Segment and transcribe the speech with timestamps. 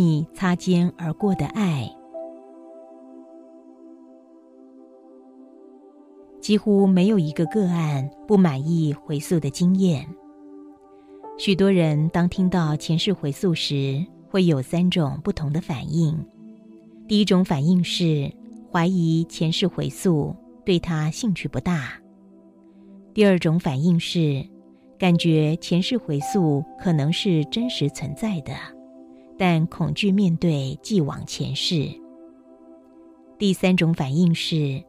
[0.00, 1.92] 你擦肩而过的爱，
[6.40, 10.08] 几乎没有一个个案不满意回溯的经验。
[11.36, 16.16] 许多人当听到前世回溯时，会有三种不同的反应。
[17.08, 18.32] 第一种反应是
[18.70, 20.32] 怀疑前世回溯，
[20.64, 21.74] 对他兴趣不大；
[23.12, 24.46] 第二种反应是
[24.96, 28.52] 感觉前世回溯可能是真实存在的。
[29.38, 31.88] 但恐惧面对既往前世。
[33.38, 34.82] 第三种反应是，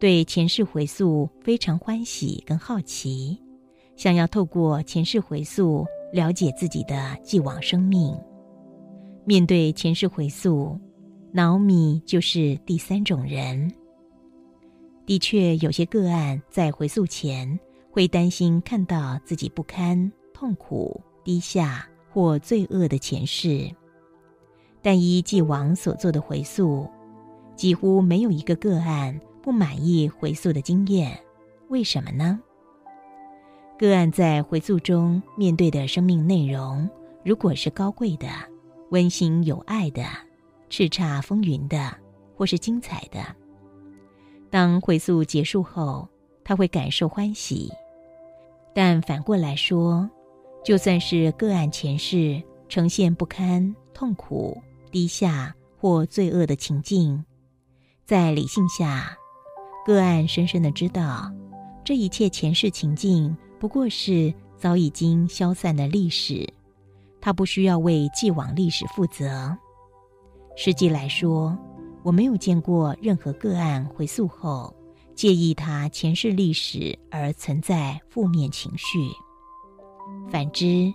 [0.00, 3.40] 对前世回溯非常欢喜跟好奇，
[3.94, 8.12] 想要透过前世回溯了解自己的既往生命。
[9.24, 10.76] 面对前世回溯，
[11.32, 13.72] 脑米就是第三种人。
[15.06, 23.70] 的确，有些个案在回溯前会担心看到自己不堪、痛苦、低下或罪恶的前世。
[24.82, 26.88] 但依既往所做的回溯，
[27.54, 31.18] 几乎没有一个个案不满意回溯的经验。
[31.68, 32.40] 为什么呢？
[33.78, 36.88] 个案在回溯中面对的生命内容，
[37.24, 38.26] 如果是高贵的、
[38.90, 40.04] 温馨有爱的、
[40.68, 41.96] 叱咤风云的，
[42.36, 43.20] 或是精彩的，
[44.50, 46.08] 当回溯结束后，
[46.44, 47.72] 他会感受欢喜。
[48.74, 50.08] 但反过来说，
[50.64, 54.56] 就算是个案前世呈现不堪、痛苦。
[54.92, 57.24] 低下或罪恶的情境，
[58.04, 59.16] 在理性下，
[59.86, 61.32] 个案深深的知道，
[61.82, 66.46] 这一切前世情境不过是早已经消散的历史，
[67.20, 69.56] 他不需要为既往历史负责。
[70.56, 71.58] 实际来说，
[72.02, 74.76] 我没有见过任何个案回溯后
[75.14, 78.98] 介意他前世历史而存在负面情绪。
[80.30, 80.92] 反之，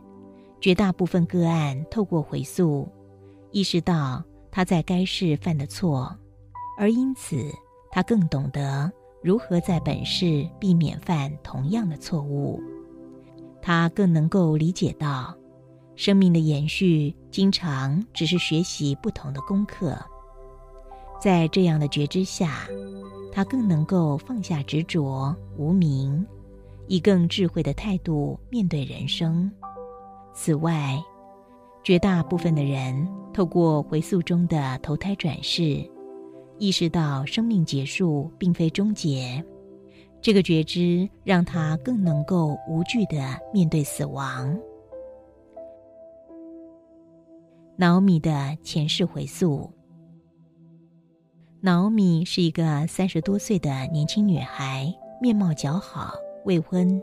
[0.61, 2.87] 绝大部分个案透过回溯。
[3.51, 6.15] 意识到他在该世犯的错，
[6.77, 7.51] 而因此
[7.91, 8.91] 他更懂得
[9.23, 12.61] 如何在本世避免犯同样的错误。
[13.61, 15.35] 他更能够理解到，
[15.95, 19.97] 生命的延续经常只是学习不同的功课。
[21.19, 22.67] 在这样的觉知下，
[23.31, 26.25] 他更能够放下执着、无名，
[26.87, 29.51] 以更智慧的态度面对人生。
[30.33, 31.03] 此外，
[31.87, 35.89] 绝大部分的人透过回溯中的投胎转世，
[36.57, 39.41] 意识到生命结束并非终结。
[40.19, 44.53] 这个觉知让他更能够无惧的面对死亡。
[47.77, 49.71] 瑙米的前世回溯。
[51.61, 57.01] 瑙米是一个三十多岁的年轻女孩，面貌姣好，未婚，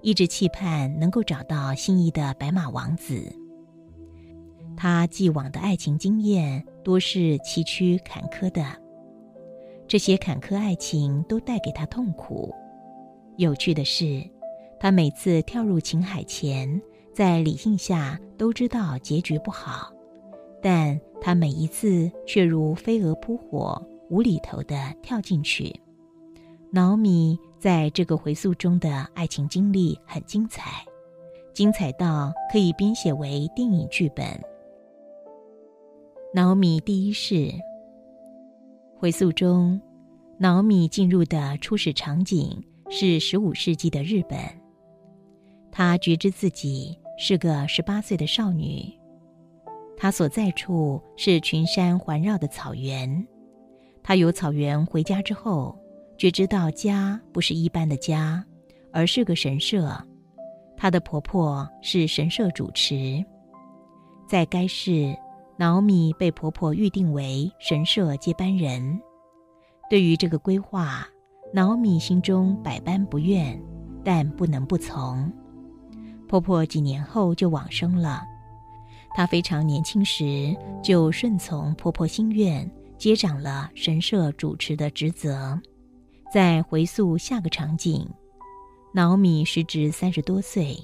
[0.00, 3.30] 一直期盼能够找到心仪的白马王子。
[4.80, 8.64] 他既往的爱情经验多是崎岖坎坷的，
[9.88, 12.54] 这些坎坷爱情都带给他痛苦。
[13.38, 14.22] 有趣的是，
[14.78, 16.80] 他每次跳入情海前，
[17.12, 19.92] 在理性下都知道结局不好，
[20.62, 25.74] 但他每一次却如飞蛾扑火、无厘头的跳进去。
[26.70, 30.84] 瑙米在这个回溯中的爱情经历很精彩，
[31.52, 34.24] 精彩到可以编写为电影剧本。
[36.34, 37.50] 脑米第一世
[38.98, 39.80] 回溯中，
[40.36, 44.38] 脑米进入的初始场景是十五世纪的日本。
[45.72, 48.92] 她觉知自己是个十八岁的少女，
[49.96, 53.26] 她所在处是群山环绕的草原。
[54.02, 55.78] 她由草原回家之后，
[56.18, 58.44] 觉知到家不是一般的家，
[58.92, 59.96] 而是个神社。
[60.76, 63.24] 她的婆婆是神社主持，
[64.28, 65.16] 在该市。
[65.58, 69.00] 瑙米被婆婆预定为神社接班人，
[69.90, 71.04] 对于这个规划，
[71.52, 73.60] 瑙米心中百般不愿，
[74.04, 75.28] 但不能不从。
[76.28, 78.22] 婆婆几年后就往生了，
[79.16, 85.60] 她非常年轻时就顺从婆婆心愿，接掌了神社主持的职责。
[86.32, 88.08] 再回溯下个场景，
[88.92, 90.78] 瑙米时值三十多岁，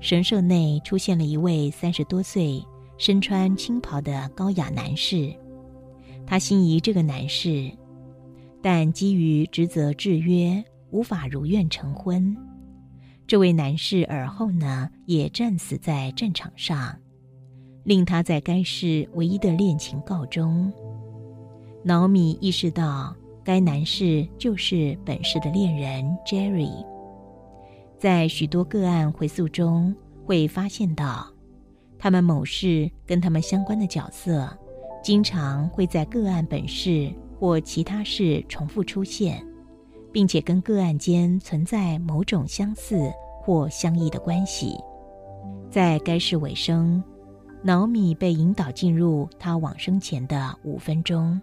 [0.00, 2.60] 神社内出现了一位三十多岁。
[2.96, 5.34] 身穿青袍的高雅男士。
[6.26, 7.70] 他心仪这个男士，
[8.62, 12.36] 但基于职责制约，无法如愿成婚。
[13.26, 16.96] 这位男士而后呢，也战死在战场上，
[17.82, 20.72] 令他在该市唯一的恋情告终。
[21.84, 26.72] 瑙米意识到，该男士就是本市的恋人 Jerry。
[27.98, 29.94] 在许多个案回溯中，
[30.24, 31.26] 会发现到，
[32.04, 34.46] 他们某事跟他们相关的角色，
[35.02, 37.10] 经常会在个案本事
[37.40, 39.42] 或其他事重复出现。
[40.12, 43.10] 并且跟个案间存在某种相似
[43.40, 44.76] 或相异的关系。
[45.68, 47.02] 在该事尾声，
[47.64, 51.40] 瑙米被引导进入他往生前的五分钟。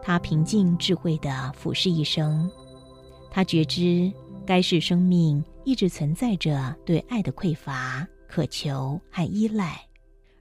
[0.00, 2.48] 他平静智慧地俯视一生，
[3.28, 4.10] 他觉知
[4.46, 9.80] 该世生命一直存在着对爱的匮乏、渴求和依赖，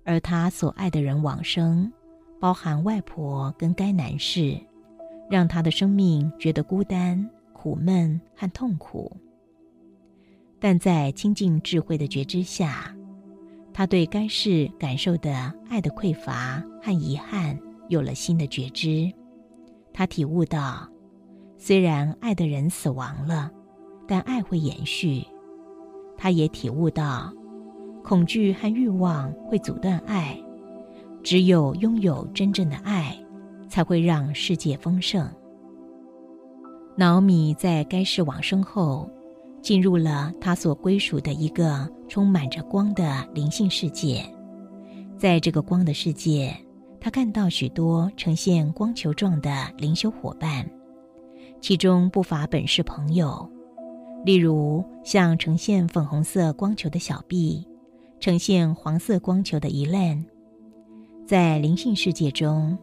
[0.04, 1.92] 而他所爱的人往生，
[2.40, 4.60] 包含外婆跟该男士。
[5.30, 9.16] 让他的生命觉得孤单、苦闷和痛苦。
[10.60, 12.94] 但在清净智慧的觉知下，
[13.74, 17.58] 他对该事感受的爱的匮乏和遗憾
[17.88, 19.12] 有了新的觉知。
[19.92, 20.88] 他体悟到，
[21.58, 23.50] 虽然爱的人死亡了，
[24.08, 25.26] 但爱会延续。
[26.18, 27.34] 他也体悟到，
[28.04, 30.38] 恐惧和欲望会阻断爱，
[31.24, 33.18] 只有拥有真正的爱。
[33.74, 35.28] 才会让世界丰盛。
[36.96, 39.10] 瑙米在该世往生后，
[39.64, 44.24] 进入了他所归属的一个充满着光的灵性世界。
[45.18, 46.56] 在这个光的世界，
[47.02, 50.64] 他看到许多呈现光球状的灵修伙伴，
[51.60, 53.50] 其中不乏本市朋友，
[54.24, 57.66] 例如像呈现粉红色光球的小臂
[58.24, 60.24] 呈现黄色光球的伊烂。
[61.28, 62.78] 在灵性世界中。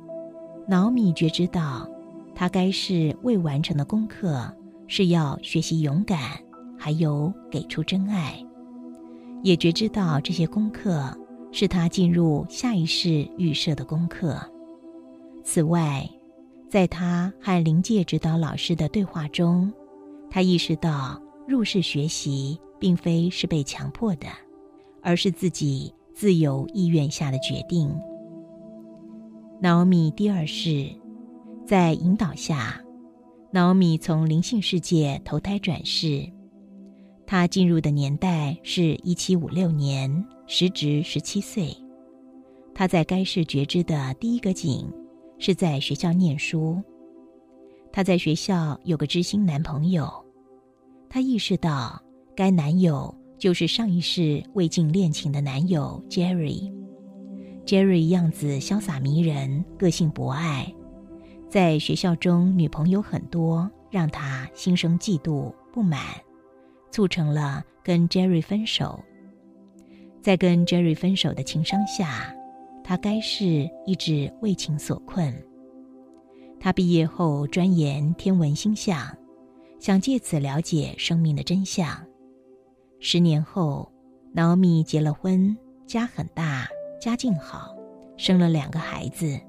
[0.69, 1.89] 瑙米觉知道，
[2.35, 4.55] 他该是未完成的功课，
[4.87, 6.39] 是要学习勇敢，
[6.79, 8.39] 还有给出真爱。
[9.43, 11.11] 也觉知道这些功课
[11.51, 14.39] 是他进入下一世预设的功课。
[15.43, 16.07] 此外，
[16.69, 19.73] 在他和灵界指导老师的对话中，
[20.29, 24.27] 他意识到入世学习并非是被强迫的，
[25.03, 27.95] 而是自己自由意愿下的决定。
[29.61, 30.89] 瑙米第二世，
[31.67, 32.83] 在引导下，
[33.53, 36.27] 瑙米从灵性世界投胎转世。
[37.27, 41.77] 他进入的年代是一七五六年，时值十七岁。
[42.75, 44.91] 他在该世觉知的第一个景，
[45.39, 46.83] 是在学校念书。
[47.93, 50.09] 他在学校有个知心男朋友，
[51.09, 52.01] 他意识到
[52.35, 56.71] 该男友就是上一世未尽恋情的男友 Jerry。
[57.65, 60.71] Jerry 样子潇洒迷人，个性博爱，
[61.49, 66.01] 在学校中女朋友很多，让他心生嫉妒不满，
[66.91, 69.03] 促成了跟 Jerry 分手。
[70.21, 72.35] 在跟 Jerry 分手的情伤下，
[72.85, 75.35] 他该是一直为情所困。
[76.61, 79.17] 他毕业后专研天文星象，
[79.79, 81.89] 想借此了解生命的真相。
[83.03, 83.91] 十年后，
[84.35, 85.57] 瑙米结了婚，
[85.87, 86.69] 家很大。
[87.01, 87.75] 家境好，
[88.19, 89.41] 生了两个孩子。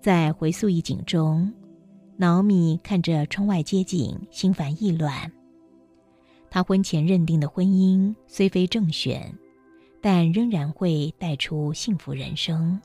[0.00, 1.52] 在回溯一景中，
[2.16, 5.30] 瑙米看着窗外街景，心烦意乱。
[6.48, 9.30] 他婚前认定的婚姻虽非正选，
[10.00, 12.80] 但仍然会带出幸福人生。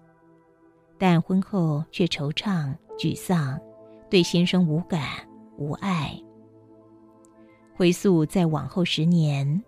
[0.98, 3.58] 但婚后却惆怅、沮丧，
[4.10, 5.02] 对先生无感、
[5.58, 6.22] 无爱。
[7.82, 9.64] 回溯在往后十年，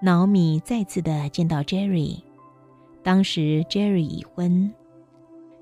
[0.00, 2.18] 瑙米再次的见到 Jerry。
[3.02, 4.72] 当时 Jerry 已婚，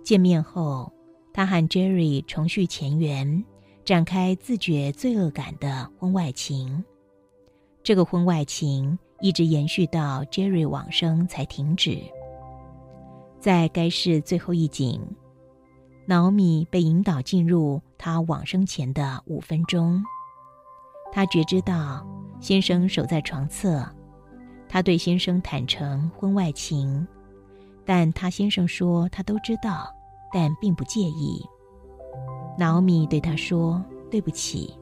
[0.05, 0.93] 见面后，
[1.33, 3.45] 他和 Jerry 重续前缘，
[3.85, 6.85] 展开自觉罪恶感的婚外情。
[7.83, 11.99] 这个婚外情一直延续到 Jerry 往生才停止。
[13.41, 15.03] 在该市最后一景，
[16.07, 20.01] 瑙米被引导进入他往生前的五分钟。
[21.15, 22.05] 他觉知到
[22.41, 23.87] 先生守在床侧，
[24.69, 27.07] 他对先生坦诚婚外情。
[27.85, 29.87] 但他先生说他都知道，
[30.33, 31.41] 但并不介意。
[32.59, 33.81] 瑙米对他说
[34.11, 34.75] ：“对不起，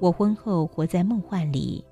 [0.00, 1.84] 我婚后活在梦幻里，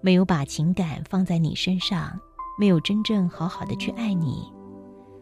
[0.00, 2.18] 没有把情感放在你身上，
[2.58, 4.50] 没有真正好好的去爱你，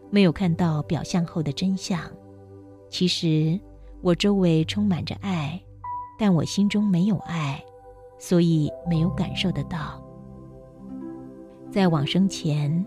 [0.09, 1.99] 没有看到表象后的真相。
[2.89, 3.59] 其实
[4.01, 5.61] 我周围充满着爱，
[6.17, 7.61] 但我心中没有爱，
[8.19, 9.99] 所以没有感受得到。
[11.71, 12.85] 在往生前。”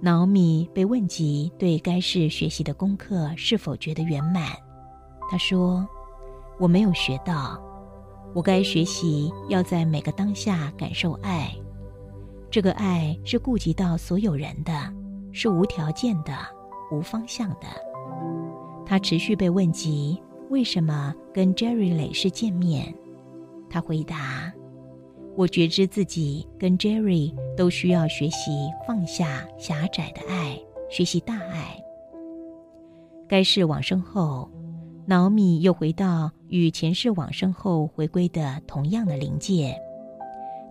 [0.00, 4.52] 瑙米被问及对该市学习的功课是否觉得圆满，
[5.30, 5.88] 他说
[6.60, 7.58] ：“我没有学到，
[8.34, 11.50] 我该学习要在每个当下感受爱。
[12.50, 14.72] 这个爱是顾及到所有人的，
[15.32, 16.32] 是无条件的、
[16.92, 17.66] 无方向的。”
[18.84, 22.94] 他持续被问及为什么跟 Jerry 磊士见面，
[23.70, 24.52] 他回答。
[25.36, 28.52] 我觉知自己跟 Jerry 都需要学习
[28.86, 30.56] 放下狭窄的爱，
[30.88, 31.82] 学习大爱。
[33.26, 34.48] 该世往生后，
[35.06, 39.76] 瑙米又回到与前世往生后回归的同样的灵界，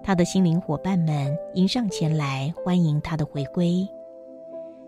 [0.02, 3.86] 他的心灵伙伴们迎上前来欢迎他的回归。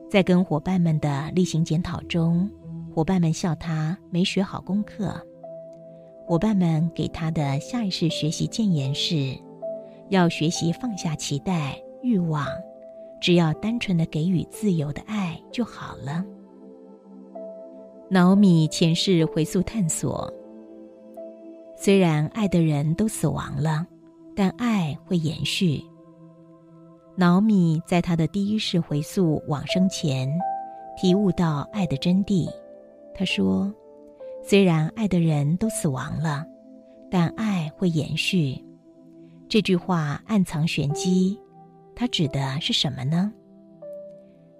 [0.09, 2.49] 在跟伙伴们的例行检讨中，
[2.93, 5.13] 伙伴们笑他没学好功课。
[6.25, 9.37] 伙伴们给他的下一世学习建言是。
[10.09, 12.45] 要学习放下期待、欲望，
[13.19, 16.23] 只要单纯的给予自由的爱就好了。
[18.09, 20.31] 瑙米前世回溯探索，
[21.75, 23.85] 虽然爱的人都死亡了，
[24.35, 25.81] 但爱会延续。
[27.15, 30.31] 瑙米在他的第一世回溯往生前，
[30.95, 32.47] 体悟到爱的真谛。
[33.13, 33.73] 他说
[34.43, 36.45] ：“虽然爱的人都死亡了，
[37.09, 38.63] 但爱会延续。”
[39.55, 41.39] 这句话暗藏玄机，
[41.95, 43.31] 它指的是什么呢？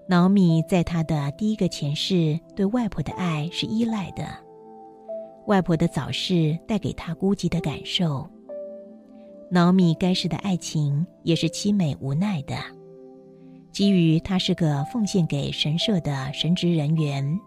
[0.07, 4.25] 瑙米在他的第一个前世对外婆的爱是依赖的，
[5.47, 8.25] 外婆的早逝带给他孤寂的感受。
[9.51, 12.55] 瑙米该世的爱情也是凄美无奈的，
[13.73, 17.37] 基于他是个奉献给神社的神职人员，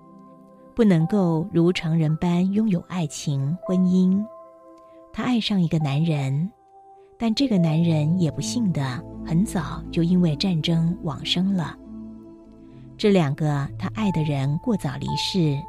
[0.76, 4.22] 不能够如常人般拥有爱情婚姻，
[5.14, 6.52] 他爱上一个男人。
[7.18, 11.76] 但这个男人也不幸的很早就因为战争往生了。
[12.96, 15.60] 这两个他爱的人过早离世，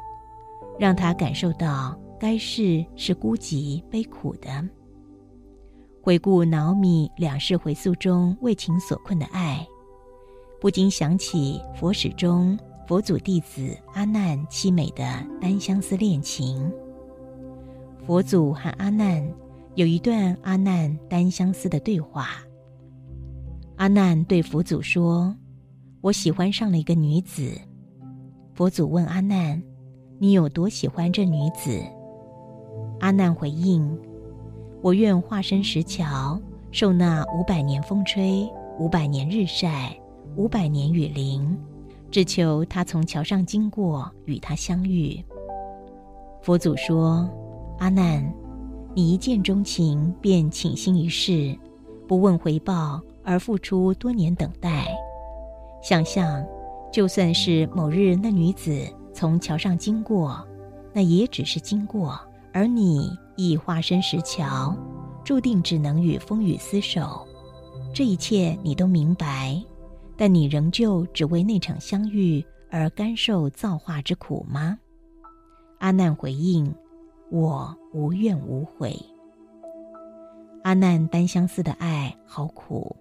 [0.78, 4.48] 让他感受到该世是孤寂悲苦的。
[6.00, 9.66] 回顾瑙米两世回溯中为情所困的爱，
[10.60, 15.04] 不禁想起佛史中佛祖弟子阿难凄美的
[15.40, 16.72] 单相思恋情。
[18.06, 19.28] 佛祖和阿难。
[19.76, 22.28] 有一段阿难单相思的对话。
[23.76, 25.34] 阿难对佛祖说
[26.02, 27.52] ：“我喜欢上了一个女子。”
[28.52, 29.62] 佛祖问阿难
[30.18, 31.80] ：“你有多喜欢这女子？”
[33.00, 33.98] 阿难回应
[34.82, 36.38] ：“我愿化身石桥，
[36.72, 38.46] 受那五百年风吹，
[38.78, 39.96] 五百年日晒，
[40.36, 41.56] 五百年雨淋，
[42.10, 45.22] 只求她从桥上经过，与她相遇。”
[46.42, 47.26] 佛祖说
[47.78, 48.22] ：“阿难。”
[48.92, 51.56] 你一见钟情便倾心一世，
[52.08, 54.88] 不问回报而付出多年等待。
[55.80, 56.44] 想象，
[56.92, 60.44] 就算是某日那女子从桥上经过，
[60.92, 62.20] 那也只是经过，
[62.52, 64.76] 而你已化身石桥，
[65.24, 67.24] 注定只能与风雨厮守。
[67.94, 69.62] 这一切你都明白，
[70.16, 74.76] 但你仍旧只为那场相遇而甘受造化之苦吗？
[75.78, 76.74] 阿难回应。
[77.30, 78.94] 我无怨无悔。
[80.62, 82.94] 阿难单相思的爱好苦，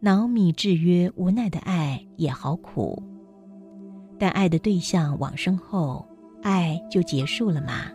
[0.00, 3.00] 恼米制约无奈的爱也好苦。
[4.18, 6.06] 但爱的对象往生后，
[6.42, 7.90] 爱就结束了吗？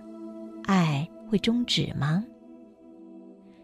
[0.65, 2.23] 爱会终止吗？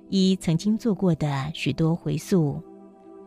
[0.09, 2.61] 一曾经做过的许多回溯，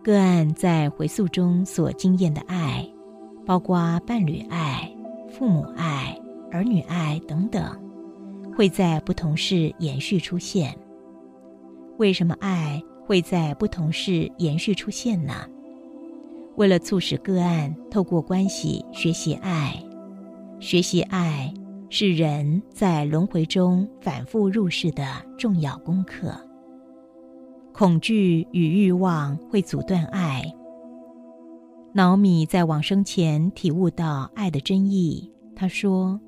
[0.02, 2.86] 个案在回溯中所经验的爱，
[3.44, 4.90] 包括伴侣爱、
[5.30, 6.18] 父母爱、
[6.50, 7.85] 儿女爱等等。
[8.56, 10.74] 会在不同世延续出现。
[11.98, 15.34] 为什么爱会在不同世延续出现呢？
[16.56, 19.74] 为了促使个案透过关系学习爱，
[20.58, 21.52] 学习爱
[21.90, 25.04] 是人在轮回中反复入世的
[25.36, 26.34] 重要功课。
[27.74, 30.42] 恐惧与欲望会阻断爱。
[31.92, 36.18] 瑙米在往生前体悟到爱的真意，他说。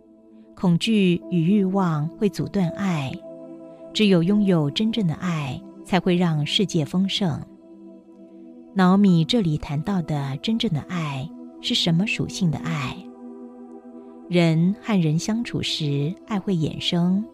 [0.60, 3.12] 恐惧与欲望会阻断爱，
[3.94, 7.40] 只有拥有真正的爱，才会让世界丰盛。
[8.74, 12.96] 瑙米这里谈到的真正的爱是什么属性的爱？
[14.28, 17.24] 人和人相处时，爱会衍生，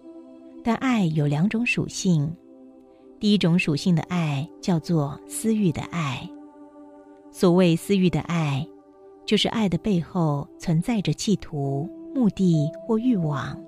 [0.63, 2.31] 但爱有两种属性。
[3.19, 6.29] 第一种属性的爱叫做私欲的爱。
[7.31, 8.69] 所谓私欲的爱，
[9.25, 11.89] 就是爱的背后存在着企图。
[12.15, 13.61] 目的或欲望。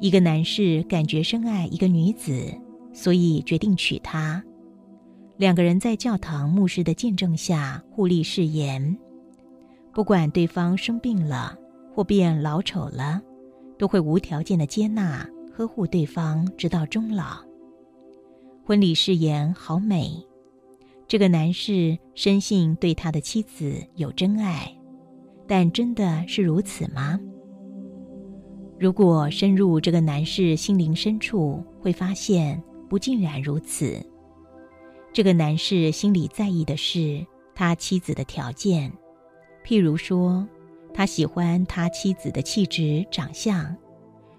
[0.00, 2.52] 一个男士感觉深爱一个女子，
[2.92, 4.42] 所以决定娶她。
[5.36, 8.98] 两个人在教堂牧师的见证下互立誓言，
[9.92, 11.56] 不管对方生病了
[11.94, 13.20] 或变老丑了，
[13.78, 17.38] 都会无条件的接纳、呵护对方，直到终老。
[18.64, 20.24] 婚礼誓言好美，
[21.06, 24.77] 这个男士深信对他的妻子有真爱，
[25.48, 27.18] 但真的是如此吗？
[28.78, 34.00] 如果深入这个男士心灵深处，会发现不尽然如此。
[35.12, 38.92] 这个男士心里在意的是他妻子的条件，
[39.64, 40.46] 譬如说，
[40.94, 43.74] 他喜欢他妻子的气质、长相，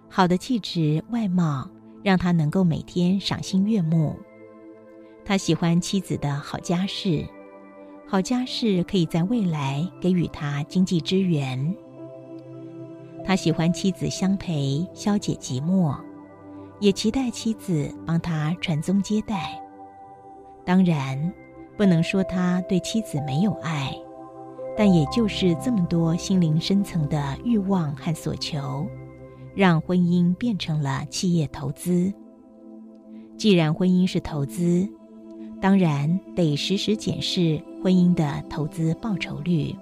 [0.08, 1.70] 好的气质、外貌
[2.04, 4.16] 让他能够每天赏心悦目。
[5.26, 7.26] 他喜欢妻子的好家世，
[8.12, 11.76] 好家世可以在未来给予他经济支援。
[13.24, 15.96] 他喜欢妻子相陪，消解寂寞，
[16.80, 19.62] 也期待妻子帮他传宗接代。
[20.66, 21.32] 当然，
[21.78, 23.96] 不能说他对妻子没有爱，
[24.76, 28.88] 但也就是这么多心灵深层的欲望和所求，
[29.54, 32.12] 让婚姻变成了企业投资。
[33.38, 34.90] 既然婚姻是投资，
[35.62, 39.76] 当然得时时检视婚姻的投资报酬率。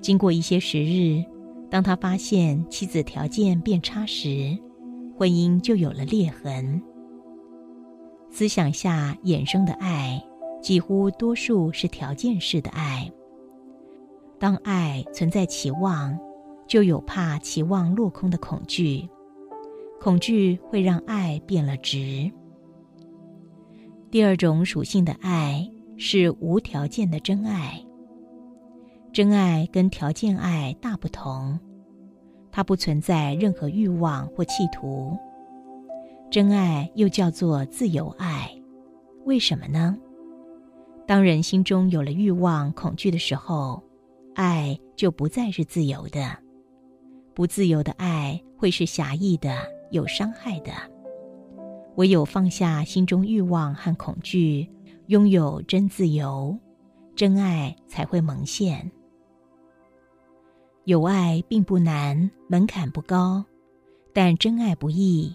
[0.00, 1.24] 经过一些时日。
[1.70, 4.56] 当他发现妻子条件变差时，
[5.18, 6.80] 婚姻就有了裂痕。
[8.30, 10.22] 思想下衍生的爱，
[10.62, 13.10] 几乎多数是条件式的爱。
[14.38, 16.16] 当爱存在期望，
[16.68, 19.08] 就有怕期望落空的恐惧，
[20.00, 22.30] 恐惧会让爱变了质。
[24.14, 27.84] 第二种属性的爱是无条件的真爱。
[29.12, 31.58] 真爱跟条件爱大不同，
[32.52, 35.18] 它不存在任何欲望或企图。
[36.30, 38.48] 真爱又叫做自由爱，
[39.24, 39.98] 为什么呢？
[41.08, 43.82] 当人心中有了欲望、恐惧的时候，
[44.36, 46.38] 爱就不再是自由的。
[47.34, 49.58] 不自由的爱会是狭义的、
[49.90, 50.70] 有伤害的。
[51.96, 54.68] 唯有放下心中欲望和恐惧，
[55.06, 56.58] 拥有真自由，
[57.14, 58.90] 真爱才会萌现。
[60.84, 63.44] 有爱并不难，门槛不高，
[64.12, 65.34] 但真爱不易。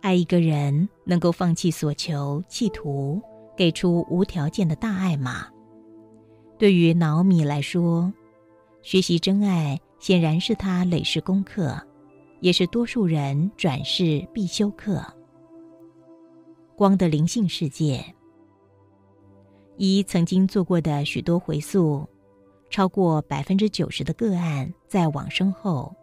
[0.00, 3.22] 爱一个人，能够放弃所求、企图，
[3.56, 5.46] 给出无条件的大爱吗？
[6.58, 8.12] 对于脑米来说，
[8.82, 11.80] 学习真爱显然是他累世功课，
[12.40, 15.02] 也是多数人转世必修课。
[16.82, 18.04] 光的灵性世界，
[19.76, 22.04] 依曾经做过的许多回溯。
[22.70, 25.94] 超过百分之九十的个案在往生后，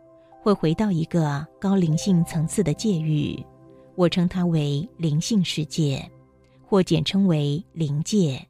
[0.42, 3.46] 会回到一个高灵性层次的界域，
[3.96, 6.10] 我称它为灵性世界，
[6.65, 8.42] 或简称为灵界。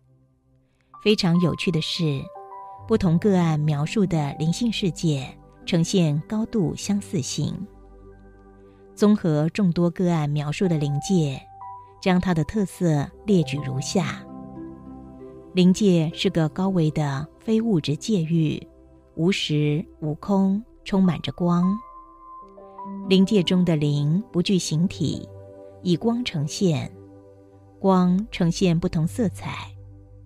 [1.04, 2.22] 非常有趣的是，
[2.88, 7.56] 不同个案描述的灵性世界呈现高度相似性。
[8.94, 11.42] 综合众多个案描述的灵界，
[12.02, 14.24] 将它的特色列举如下。
[15.54, 18.62] 灵界是个高维的非物质界域，
[19.16, 21.78] 无时无空，充满着光。
[23.08, 25.28] 灵界中的灵不具形体，
[25.82, 26.92] 以光呈现，
[27.80, 29.72] 光呈现不同色彩，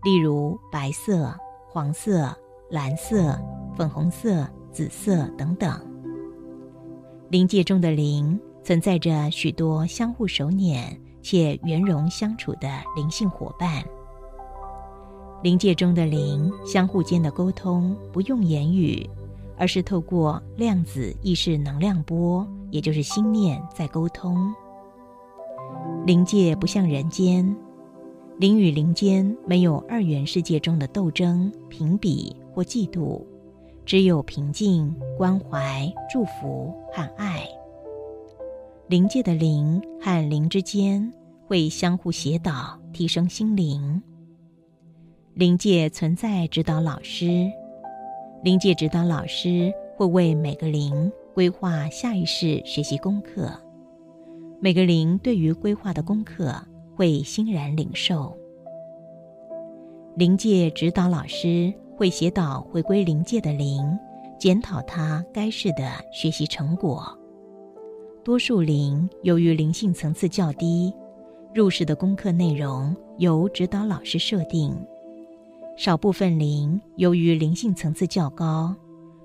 [0.03, 1.35] 例如白色、
[1.69, 2.35] 黄色、
[2.69, 3.39] 蓝色、
[3.75, 5.79] 粉红色、紫色等等。
[7.29, 13.83] 灵界中的灵存在着许多相互守念且圆融相处的灵性伙伴。
[15.41, 19.09] 灵界中的灵相互间的沟通不用言语，
[19.57, 24.53] 而是透过量子意识能量波，也就是心念在沟通。
[26.05, 27.55] 灵界不像人间，
[28.37, 33.21] 灵与灵间没有二元世界中的斗争、评比或嫉妒，
[33.85, 37.45] 只有平静、关怀、祝福和爱。
[38.89, 41.11] 灵界的灵和灵之间
[41.47, 44.01] 会相互协导，提升心灵。
[45.33, 47.49] 灵界存在指导老师，
[48.43, 53.49] 灵界指导老师会为每个灵规划下一世学习功课，
[54.59, 56.53] 每个灵对于规划的功课
[56.93, 58.37] 会欣然领受。
[60.17, 63.81] 灵界指导老师会协导回归灵界的灵，
[64.37, 67.17] 检讨他该世的学习成果。
[68.23, 70.93] 多数灵由于灵性层次较低，
[71.53, 74.73] 入世的功课内容由指导老师设定。
[75.75, 78.73] 少部分灵由于灵性层次较高，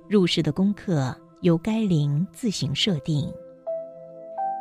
[0.09, 3.33] 入世的功课由该灵自行设定。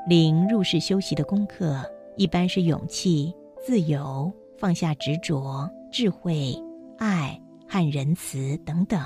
[0.07, 1.83] 灵入世修习的功课
[2.15, 3.33] 一般是勇气、
[3.65, 6.55] 自由、放下执着、智慧、
[6.99, 8.99] 爱和仁慈等等。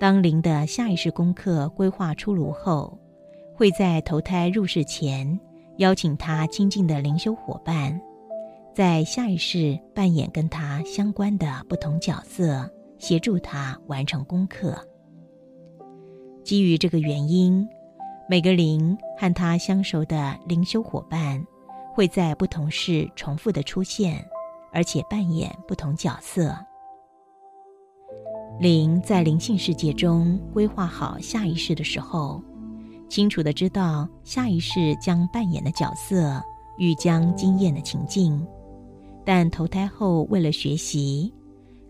[0.00, 2.98] 当灵的下一世功课规划出炉后，
[3.62, 5.38] 会在投胎入世前
[5.76, 7.96] 邀请他亲近的灵修伙伴，
[8.74, 14.76] 在下一世扮演跟他相关的不同角色，协助他完成功课。
[16.42, 17.64] 基于这个原因，
[18.28, 21.40] 每个灵和他相熟的灵修伙伴
[21.94, 24.26] 会在不同世重复的出现，
[24.72, 26.52] 而且扮演不同角色。
[28.58, 32.42] 灵在灵性世界中规划好下一世的时候，
[33.12, 36.42] 清楚的知道下一世将扮演的角色
[36.78, 38.42] 欲将经验的情境，
[39.22, 41.30] 但投胎后为了学习，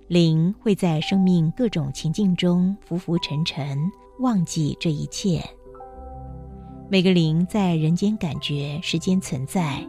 [0.08, 3.78] 灵会在生命各种情境中浮浮沉沉。
[4.18, 5.40] 忘记这一切。
[6.90, 9.80] 每个灵在人间感觉时间存在，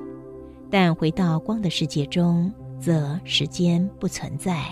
[0.69, 4.71] 但回到光的世界中，则时间不存在。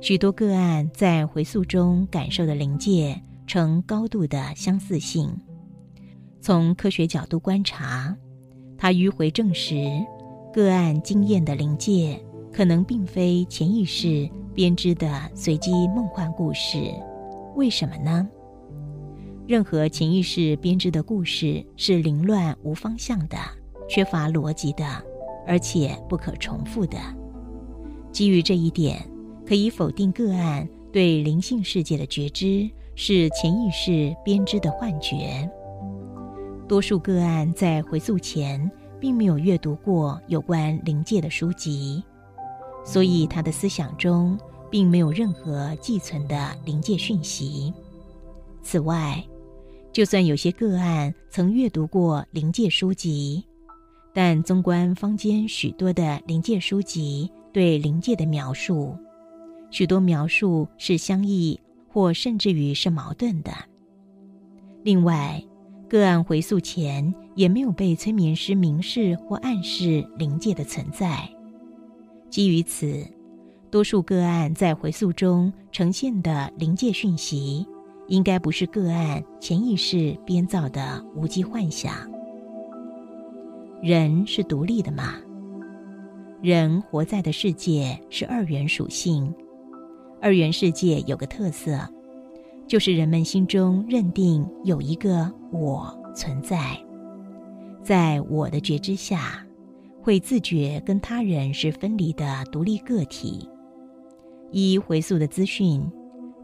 [0.00, 5.28] 许多个案在回溯中感受的灵界呈高度的相似性。
[6.40, 8.16] 从科学角度观察，
[8.78, 9.90] 他迂回证实，
[10.52, 16.78] 个案经验的临界可能并非潜意识编织的随机梦幻故事。
[17.56, 18.24] 为什么呢？
[19.48, 23.36] 任何潜意识编织的故事是凌乱无方向的、
[23.88, 24.84] 缺乏逻辑的，
[25.44, 26.96] 而且不可重复的。
[28.12, 29.04] 基于这一点，
[29.44, 32.70] 可以否定个案对灵性世界的觉知
[33.02, 35.50] 是潜意识编织的幻觉。
[36.68, 42.04] 多数个案在回溯前并没有阅读过有关灵界的书籍，
[42.84, 44.38] 所以他的思想中。
[44.70, 47.74] 并没有任何寄存的灵界讯息。
[48.62, 49.20] 此外，
[49.92, 53.44] 就算有些个案曾阅读过灵界书籍，
[54.14, 58.96] 但纵观坊间许多的灵界书籍对灵界的描述，
[59.72, 61.58] 许多描述是相异
[61.92, 63.52] 或甚至于是矛盾的。
[64.82, 65.42] 另外，
[65.88, 71.28] 个案回溯前也没有被催眠师明示或暗示灵界的存在。
[72.28, 73.04] 基于此。
[73.70, 77.64] 多数个案在回溯中呈现的灵界讯息，
[78.08, 81.94] 应该不是个案潜意识编造的无稽幻想。
[83.80, 85.14] 人是独立的吗？
[86.42, 89.32] 人活在的世界是二元属性。
[90.22, 91.78] 二元世界有个特色，
[92.66, 96.78] 就是人们心中认定有一个我存在，
[97.82, 99.44] 在我的觉知下，
[100.02, 103.48] 会自觉跟他人是分离的独立个体。
[104.50, 105.82] 依回溯的资讯，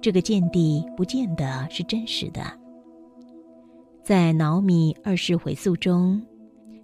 [0.01, 2.41] 这个见地不见得是真实的。
[4.03, 6.23] 在脑米二世回溯中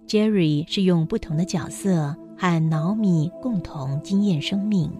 [0.05, 4.91] ，Jerry 是用不同的角色和脑米共同经验生命，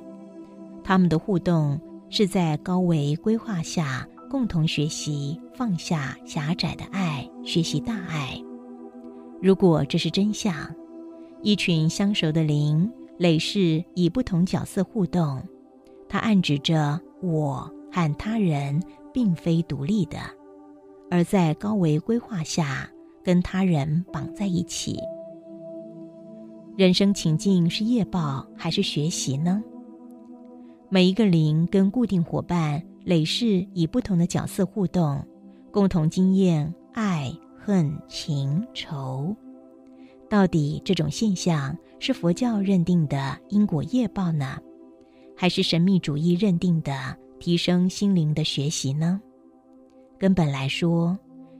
[0.84, 8.42] 他们的互动是在高维规划下共同学习放下狭窄的爱，学习大爱。
[9.42, 10.54] 如果这是真相，
[11.42, 15.42] 一群相熟的灵累世以不同角色互动。
[16.10, 18.82] 它暗指着我和他人
[19.14, 20.18] 并非独立的，
[21.10, 22.90] 而在高维规划下
[23.24, 25.00] 跟他人绑在一起。
[26.78, 29.64] 人生情境是业报还是学习呢？
[30.94, 35.26] 每一个灵跟固定伙伴累世以不同的角色互动，
[35.72, 39.36] 共同经验爱、恨、情、仇。
[40.30, 44.60] 到底这种现象是佛教认定的因果业报呢？
[45.36, 49.20] 还是神秘主义认定的提升心灵的学习呢？
[50.20, 51.18] 根本来说，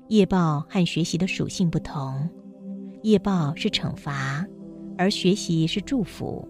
[0.10, 2.30] 业报和学习的属性不同。
[3.02, 4.46] 业报是惩罚，
[4.96, 6.48] 而学习是祝福。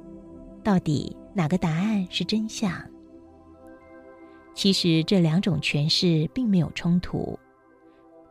[0.64, 2.72] 到底哪个答案是真相？
[4.56, 7.38] 其实这两种诠释并没有冲突。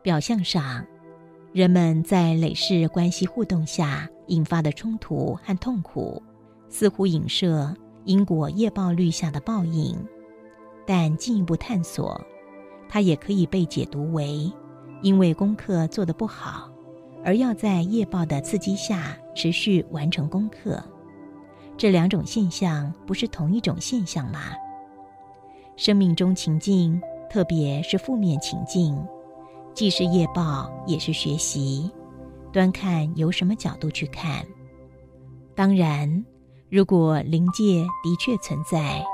[0.01, 0.85] 表象上，
[1.51, 6.21] 人们在累世关系互动下引发的冲突和痛苦，
[6.67, 7.73] 似乎影射。
[8.05, 9.97] 因果业报律下的报应，
[10.85, 12.21] 但进一步探索，
[12.89, 14.51] 它也可以被解读为
[15.01, 16.69] 因为功课做得不好，
[17.23, 20.83] 而要在业报的刺激下持续完成功课。
[21.77, 24.39] 这两种现象不是同一种现象吗？
[25.75, 28.97] 生命中情境，特别是负面情境，
[29.73, 31.89] 既是业报，也是学习，
[32.51, 34.45] 端看由什么角度去看。
[35.55, 36.23] 当然。
[36.69, 39.05] 如果灵界的确存在，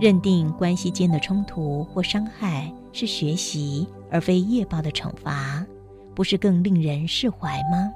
[0.00, 5.64] 认定关系间的冲突或伤害是学习而非业报的惩罚，
[6.12, 7.88] 不是更令人释怀吗？